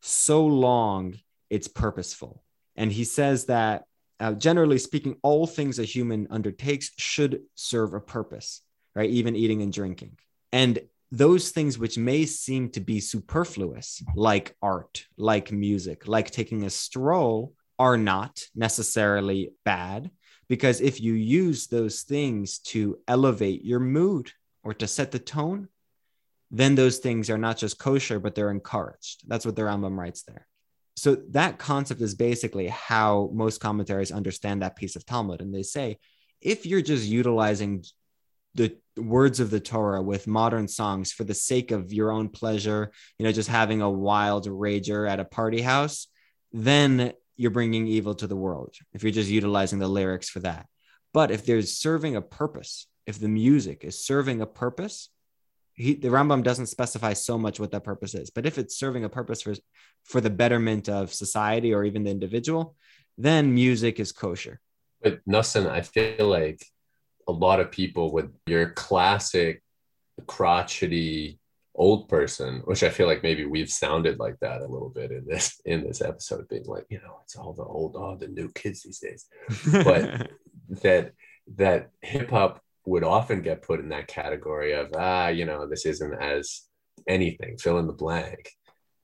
[0.02, 1.16] so long
[1.48, 2.42] it's purposeful.
[2.76, 3.84] And he says that
[4.20, 8.62] uh, generally speaking all things a human undertakes should serve a purpose
[8.94, 10.16] right even eating and drinking
[10.52, 10.80] and
[11.12, 16.70] those things which may seem to be superfluous, like art, like music, like taking a
[16.70, 20.10] stroll, are not necessarily bad.
[20.48, 24.30] Because if you use those things to elevate your mood
[24.62, 25.68] or to set the tone,
[26.50, 29.22] then those things are not just kosher, but they're encouraged.
[29.28, 30.46] That's what the Rambam writes there.
[31.00, 35.40] So that concept is basically how most commentaries understand that piece of Talmud.
[35.40, 35.98] And they say,
[36.42, 37.84] if you're just utilizing
[38.54, 42.92] the words of the Torah with modern songs for the sake of your own pleasure,
[43.18, 46.06] you know, just having a wild rager at a party house,
[46.52, 50.66] then you're bringing evil to the world if you're just utilizing the lyrics for that.
[51.14, 55.08] But if there's serving a purpose, if the music is serving a purpose,
[55.80, 58.30] he, the Rambam doesn't specify so much what that purpose is.
[58.30, 59.54] But if it's serving a purpose for
[60.04, 62.76] for the betterment of society or even the individual,
[63.16, 64.60] then music is kosher.
[65.02, 66.64] But Nosson, I feel like
[67.28, 69.62] a lot of people with your classic
[70.26, 71.38] crotchety
[71.74, 75.24] old person, which I feel like maybe we've sounded like that a little bit in
[75.26, 78.50] this in this episode, being like, you know, it's all the old, all the new
[78.54, 79.26] kids these days.
[79.72, 80.30] But
[80.82, 81.12] that
[81.56, 85.86] that hip hop would often get put in that category of ah, you know, this
[85.86, 86.62] isn't as
[87.08, 88.50] anything, fill in the blank.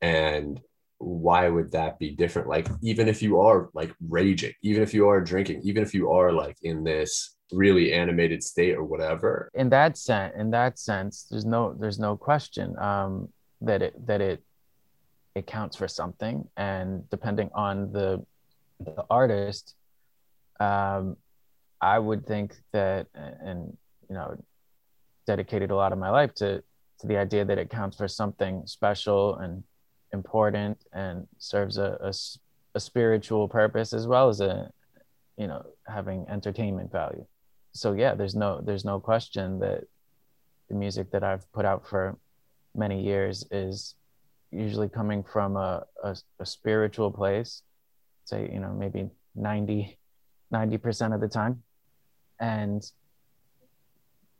[0.00, 0.60] And
[0.98, 2.48] why would that be different?
[2.48, 6.10] Like, even if you are like raging, even if you are drinking, even if you
[6.10, 9.50] are like in this really animated state or whatever.
[9.54, 13.28] in that sense in that sense there's no there's no question um
[13.60, 14.42] that it that it
[15.34, 18.24] it counts for something and depending on the
[18.80, 19.74] the artist
[20.58, 21.16] um
[21.80, 23.76] i would think that and
[24.08, 24.36] you know
[25.26, 26.62] dedicated a lot of my life to
[26.98, 29.62] to the idea that it counts for something special and
[30.12, 32.12] important and serves a
[32.76, 34.70] a spiritual purpose as well as a
[35.36, 37.26] you know having entertainment value.
[37.72, 39.84] So yeah there's no there's no question that
[40.68, 42.16] the music that i've put out for
[42.74, 43.94] many years is
[44.50, 47.62] usually coming from a, a, a spiritual place
[48.24, 49.98] say you know maybe 90
[50.52, 51.62] 90% of the time
[52.40, 52.90] and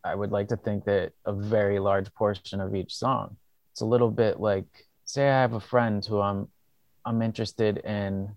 [0.05, 3.37] i would like to think that a very large portion of each song
[3.73, 6.49] it's a little bit like say i have a friend who i'm
[7.05, 8.29] i'm interested in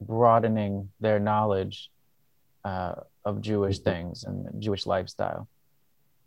[0.00, 1.90] broadening their knowledge
[2.64, 5.48] uh, of Jewish things and Jewish lifestyle.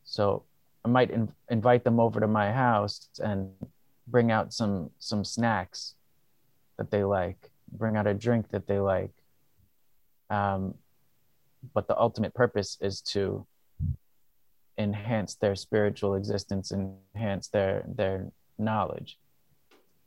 [0.04, 0.44] So
[0.84, 3.50] I might in- invite them over to my house and
[4.08, 5.96] bring out some some snacks
[6.78, 9.12] that they like, bring out a drink that they like.
[10.30, 10.76] Um,
[11.74, 13.46] but the ultimate purpose is to
[14.78, 19.18] enhance their spiritual existence, enhance their their knowledge,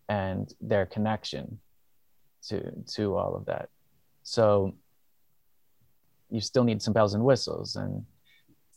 [0.09, 1.59] and their connection
[2.49, 3.69] to to all of that.
[4.23, 4.75] So
[6.31, 8.05] you still need some bells and whistles and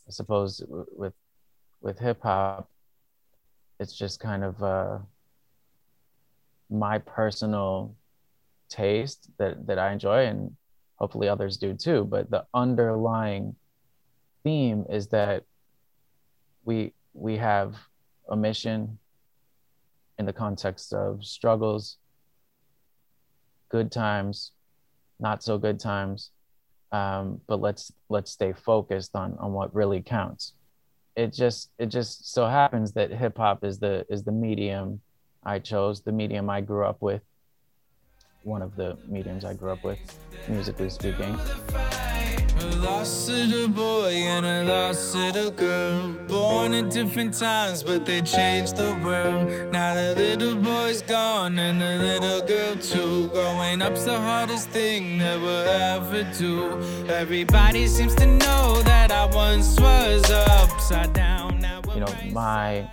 [0.08, 1.14] i suppose with
[1.80, 2.68] with hip hop
[3.78, 4.98] it's just kind of uh
[6.70, 7.94] my personal
[8.68, 10.56] taste that that i enjoy and
[11.02, 13.54] hopefully others do too but the underlying
[14.44, 15.44] theme is that
[16.64, 17.74] we we have
[18.30, 18.98] a mission
[20.18, 21.98] in the context of struggles
[23.68, 24.52] good times
[25.18, 26.30] not so good times
[26.92, 30.52] um, but let's let's stay focused on on what really counts.
[31.16, 35.00] It just it just so happens that hip hop is the is the medium
[35.42, 37.22] I chose, the medium I grew up with,
[38.44, 39.98] one of the mediums I grew up with,
[40.48, 41.38] musically speaking.
[42.60, 46.12] A lost little boy and a lost little girl.
[46.28, 49.72] Born at different times, but they changed the world.
[49.72, 53.28] Now the little boy's gone and the little girl too.
[53.28, 56.78] Growing up's the hardest thing that we'll ever do.
[57.08, 61.58] Everybody seems to know that I once was upside down.
[61.58, 62.88] Now You know, my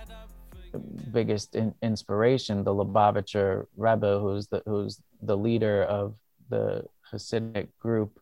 [1.12, 6.14] biggest in- inspiration, the Lubavitcher Rebbe, who's the who's the leader of
[6.48, 8.18] the Hasidic group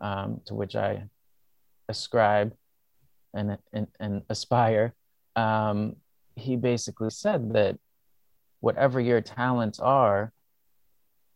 [0.00, 1.08] um, to which I
[1.88, 2.54] ascribe
[3.34, 4.94] and and, and aspire.
[5.34, 5.96] Um,
[6.36, 7.78] he basically said that
[8.60, 10.32] whatever your talents are,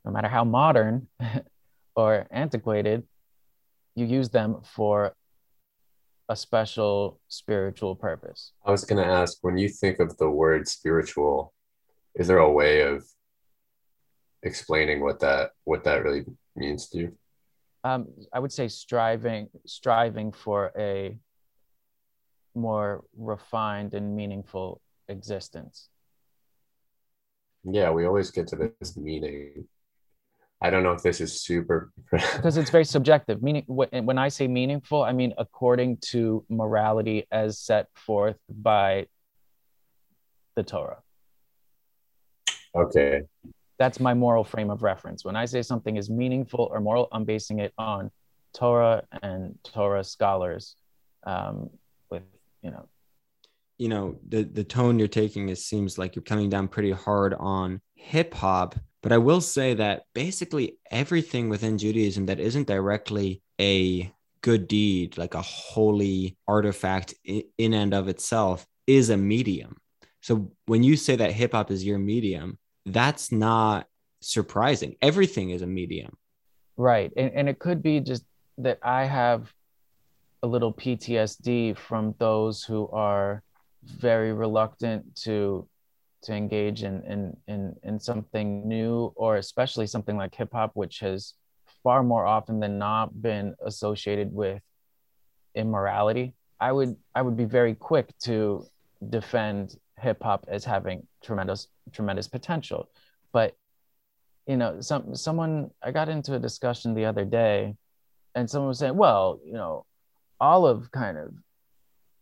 [0.05, 1.09] no matter how modern
[1.97, 3.03] or antiquated,
[3.95, 5.15] you use them for
[6.31, 8.53] a special spiritual purpose.
[8.65, 11.53] I was going to ask when you think of the word spiritual,
[12.15, 13.05] is there a way of
[14.45, 17.13] explaining what that what that really means to you?
[17.83, 21.19] Um, I would say striving striving for a
[22.55, 25.89] more refined and meaningful existence.
[27.65, 29.67] Yeah, we always get to this meaning.
[30.63, 31.91] I don't know if this is super.
[32.11, 37.59] because it's very subjective meaning when i say meaningful i mean according to morality as
[37.59, 39.07] set forth by
[40.57, 40.99] the torah
[42.75, 43.23] okay.
[43.79, 47.25] that's my moral frame of reference when i say something is meaningful or moral i'm
[47.25, 48.11] basing it on
[48.53, 50.77] torah and torah scholars
[51.25, 51.71] um,
[52.11, 52.23] with
[52.63, 52.89] you know
[53.79, 57.35] you know the the tone you're taking is seems like you're coming down pretty hard
[57.35, 63.43] on hip hop but i will say that basically everything within judaism that isn't directly
[63.61, 69.77] a good deed like a holy artifact in and of itself is a medium.
[70.21, 73.87] So when you say that hip hop is your medium that's not
[74.21, 74.97] surprising.
[75.03, 76.17] Everything is a medium.
[76.77, 77.13] Right.
[77.17, 78.25] And, and it could be just
[78.59, 79.53] that I have
[80.43, 83.43] a little PTSD from those who are
[83.85, 85.69] very reluctant to
[86.23, 91.01] to engage in in in, in something new or especially something like hip hop, which
[91.01, 91.35] has
[91.83, 94.63] far more often than not been associated with
[95.55, 96.35] immorality.
[96.61, 98.67] I would I would be very quick to
[99.09, 102.89] defend hip hop as having tremendous tremendous potential.
[103.33, 103.57] But
[104.47, 107.77] you know, some someone I got into a discussion the other day,
[108.35, 109.87] and someone was saying, well, you know,
[110.41, 111.33] all of kind of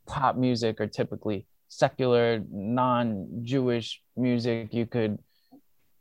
[0.07, 4.75] pop music are typically secular, non-Jewish music.
[4.75, 5.19] You could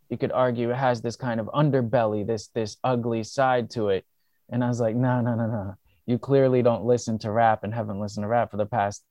[0.10, 4.06] you could argue it has this kind of underbelly, this this ugly side to it.
[4.50, 5.76] And I was like, no, no, no, no.
[6.06, 9.04] You clearly don't listen to rap and haven't listened to rap for the past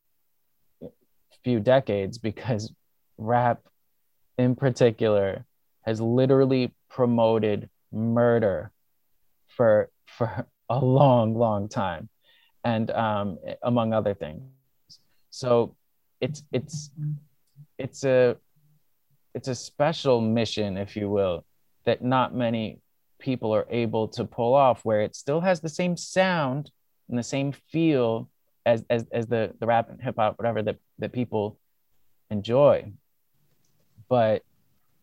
[1.43, 2.73] few decades because
[3.17, 3.61] rap
[4.37, 5.45] in particular
[5.81, 8.71] has literally promoted murder
[9.47, 12.09] for for a long long time
[12.65, 14.43] and um, among other things
[15.29, 15.76] so
[16.21, 16.89] it's it's
[17.77, 18.35] it's a
[19.33, 21.45] it's a special mission if you will
[21.85, 22.79] that not many
[23.19, 26.71] people are able to pull off where it still has the same sound
[27.09, 28.29] and the same feel
[28.65, 31.57] as as, as the the rap and hip hop whatever that that people
[32.29, 32.91] enjoy.
[34.09, 34.43] But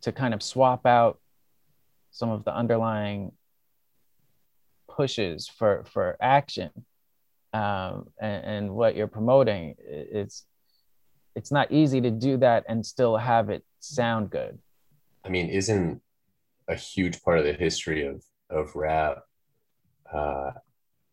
[0.02, 1.18] to kind of swap out
[2.10, 3.32] some of the underlying
[4.88, 6.70] pushes for for action
[7.52, 10.44] um, and, and what you're promoting it's
[11.34, 14.58] it's not easy to do that and still have it sound good
[15.24, 16.02] I mean, isn't
[16.68, 19.22] a huge part of the history of of rap
[20.12, 20.52] uh,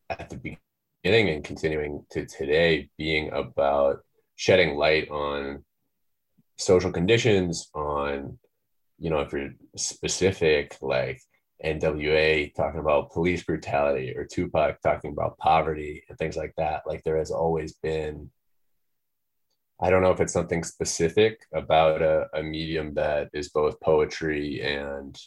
[0.10, 4.01] at the beginning and continuing to today being about
[4.36, 5.63] shedding light on
[6.57, 8.38] social conditions, on
[8.99, 11.21] you know, if you're specific, like
[11.63, 16.84] NWA talking about police brutality or Tupac talking about poverty and things like that.
[16.86, 18.29] Like there has always been
[19.82, 24.62] I don't know if it's something specific about a, a medium that is both poetry
[24.62, 25.17] and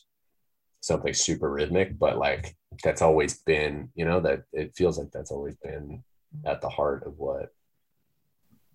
[0.81, 5.31] something super rhythmic, but like that's always been, you know, that it feels like that's
[5.33, 6.03] always been
[6.47, 7.49] at the heart of what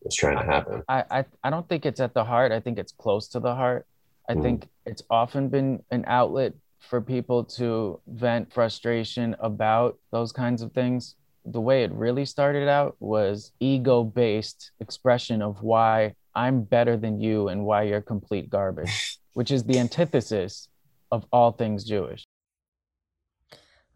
[0.04, 0.82] is trying to happen.
[0.88, 3.54] I, I i don't think it's at the heart i think it's close to the
[3.54, 3.86] heart
[4.30, 4.42] i Mhm.
[4.42, 10.72] think it's often been an outlet for people to vent frustration about those kinds of
[10.72, 16.97] things the way it really started out was ego based expression of why i'm better
[16.97, 20.69] than you and why you're complete garbage which is the antithesis
[21.11, 22.25] of all things jewish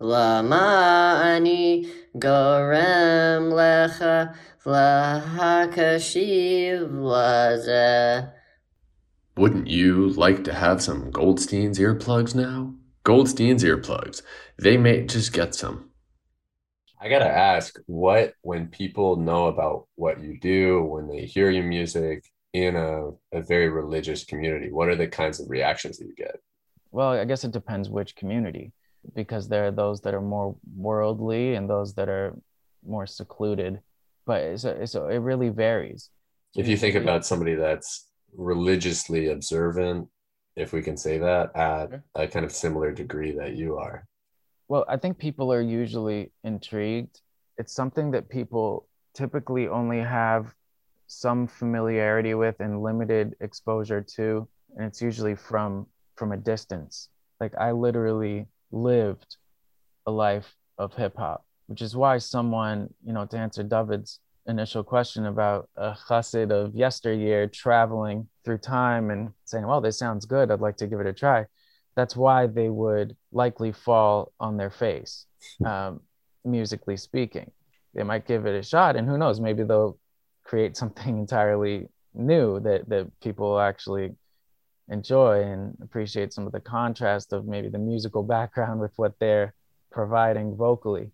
[0.00, 4.04] למה אני גורם לך
[4.66, 6.02] להקשיב
[7.00, 8.20] לזה?
[9.36, 12.74] Wouldn't you like to have some Goldstein's earplugs now?
[13.04, 14.22] Goldstein's earplugs.
[14.58, 15.90] They may just get some.
[17.03, 21.65] I gotta ask, what when people know about what you do, when they hear your
[21.65, 22.23] music
[22.53, 26.37] in a, a very religious community, what are the kinds of reactions that you get?
[26.91, 28.71] Well, I guess it depends which community,
[29.13, 32.37] because there are those that are more worldly and those that are
[32.87, 33.81] more secluded.
[34.25, 36.09] But so, so it really varies.
[36.55, 40.07] If you think about somebody that's religiously observant,
[40.55, 44.07] if we can say that, at a kind of similar degree that you are.
[44.67, 47.21] Well, I think people are usually intrigued.
[47.57, 50.53] It's something that people typically only have
[51.07, 57.09] some familiarity with and limited exposure to, and it's usually from from a distance.
[57.39, 59.37] Like I literally lived
[60.05, 64.83] a life of hip hop, which is why someone, you know, to answer David's initial
[64.83, 70.51] question about a chassid of yesteryear traveling through time and saying, "Well, this sounds good.
[70.51, 71.45] I'd like to give it a try."
[71.95, 75.25] That's why they would likely fall on their face,
[75.65, 76.01] um,
[76.43, 77.51] musically speaking.
[77.93, 79.39] They might give it a shot, and who knows?
[79.39, 79.97] Maybe they'll
[80.43, 84.15] create something entirely new that that people actually
[84.89, 89.53] enjoy and appreciate some of the contrast of maybe the musical background with what they're
[89.91, 91.11] providing vocally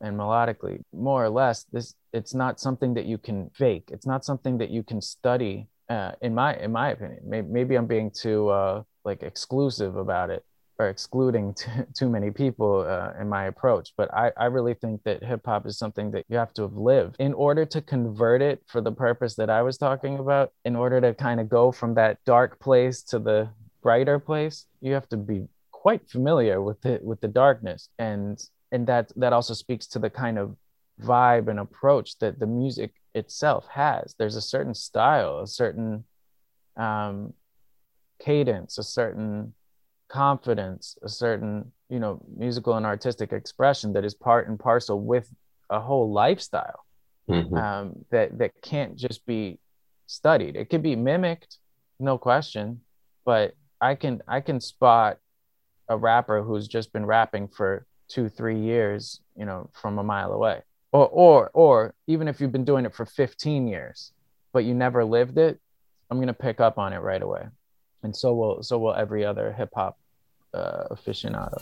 [0.00, 4.24] and melodically more or less this it's not something that you can fake it's not
[4.24, 8.10] something that you can study uh, in my in my opinion maybe, maybe i'm being
[8.10, 10.44] too uh, like exclusive about it
[10.78, 13.92] or excluding too, too many people uh, in my approach.
[13.96, 16.74] But I, I really think that hip hop is something that you have to have
[16.74, 17.16] lived.
[17.18, 21.00] In order to convert it for the purpose that i was talking about in order
[21.00, 23.48] to kind of go from that dark place to the
[23.82, 25.48] brighter place you have to be
[25.82, 27.88] quite familiar with it with the darkness.
[27.98, 28.40] And
[28.70, 30.56] and that that also speaks to the kind of
[31.02, 34.14] vibe and approach that the music itself has.
[34.16, 36.04] There's a certain style a certain
[36.76, 37.34] um,
[38.24, 39.52] cadence a certain
[40.08, 45.28] confidence a certain you know musical and artistic expression that is part and parcel with
[45.70, 46.80] a whole lifestyle
[47.28, 47.56] Mhm.
[47.56, 49.58] um, that that can't just be
[50.06, 50.56] studied.
[50.56, 51.58] It can be mimicked
[52.00, 52.80] no question
[53.24, 55.18] but i can i can spot
[55.88, 60.32] a rapper who's just been rapping for two three years you know from a mile
[60.32, 60.60] away.
[60.92, 64.12] Or or or even if you've been doing it for 15 years
[64.52, 65.58] but you never lived it
[66.10, 67.44] i'm going to pick up on it right away
[68.02, 69.98] and so will so will every other hip hop
[70.54, 71.60] uh, aficionado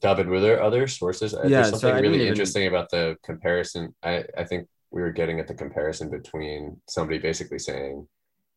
[0.00, 1.34] David, were there other sources?
[1.34, 3.94] Uh, Yeah, There's something I didn't really even- interesting about the comparison.
[4.02, 8.06] I, I think we were getting at the comparison between somebody basically saying,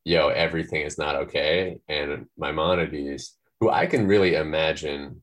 [0.05, 5.21] yo, everything is not okay, and Maimonides, who I can really imagine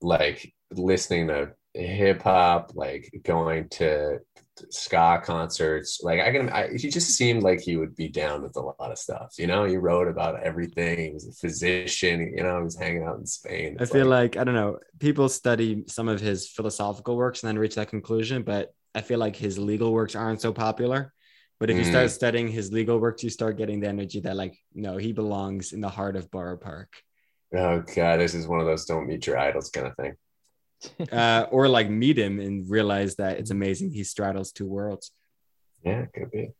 [0.00, 4.18] like listening to hip hop, like going to
[4.70, 6.00] ska concerts.
[6.02, 8.76] Like I can, I, he just seemed like he would be down with a lot
[8.90, 9.34] of stuff.
[9.38, 10.98] You know, he wrote about everything.
[10.98, 12.32] He was a physician.
[12.36, 13.76] You know, he was hanging out in Spain.
[13.78, 14.78] I It's feel like I don't know.
[14.98, 19.18] People study some of his philosophical works and then reach that conclusion, but I feel
[19.18, 21.12] like his legal works aren't so popular.
[21.58, 22.10] But if you start Mm.
[22.10, 25.80] studying his legal works, you start getting the energy that like no, he belongs in
[25.80, 26.92] the heart of Borough Park,
[27.54, 30.14] Oh god, this is one of those don't meet your idols kind of thing.
[31.12, 35.10] uh, or like meet him and realize that it's amazing he straddles two worlds.
[35.82, 36.50] Yeah, it could be.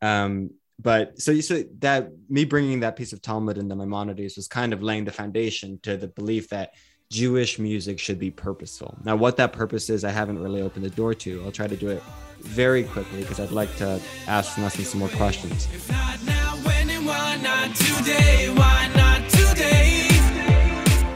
[0.00, 0.50] Um,
[0.80, 4.72] but so you so that me bringing that piece of Talmud into Maimonides was kind
[4.72, 6.72] of laying the foundation to the belief that
[7.10, 8.98] Jewish music should be purposeful.
[9.04, 11.44] Now, what that purpose is, I haven't really opened the door to.
[11.44, 12.02] I'll try to do it
[12.40, 15.68] very quickly because I'd like to ask Nosson some more questions.
[15.72, 18.50] If not now, when and why not today?
[18.54, 20.08] Why not today?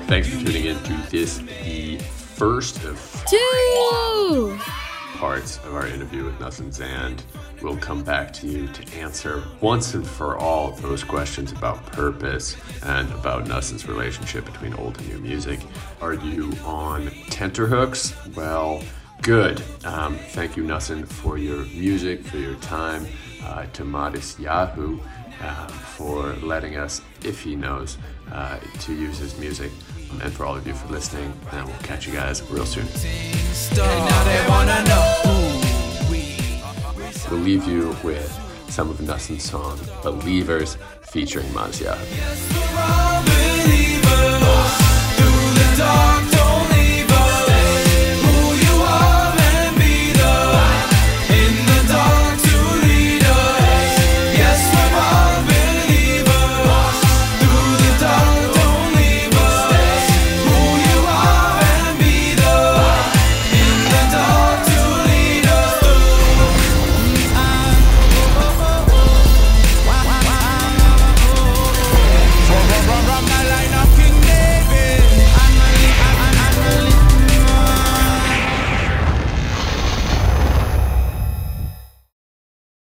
[0.07, 4.57] Thanks for tuning in to this, the first of Two.
[5.17, 7.25] parts of our interview with Nosson Zand.
[7.61, 12.57] We'll come back to you to answer once and for all those questions about purpose
[12.85, 15.59] and about Nosson's relationship between old and new music.
[16.01, 18.15] Are you on tenterhooks?
[18.37, 18.85] Well,
[19.23, 19.61] good.
[19.85, 23.05] Um, thank you, Nosson, for your music, for your time.
[23.43, 25.01] Uh, to Matisyahu
[25.43, 27.99] um, for letting us, if he knows,
[28.33, 29.71] uh, to use his music.
[30.11, 32.87] Um, and for all of you for listening, and we'll catch you guys real soon.
[37.31, 38.31] We'll leave you with
[38.69, 41.99] some of Nosson's song, Believers, featuring Mazia.
[42.17, 42.49] Yes,